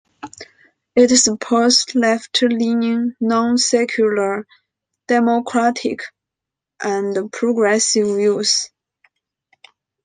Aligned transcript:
It 0.95 1.11
supports 1.15 1.93
left-leaning 1.93 3.13
non-secular 3.21 4.47
democratic 5.07 5.99
and 6.83 7.31
progressive 7.31 8.07
views. 8.07 8.71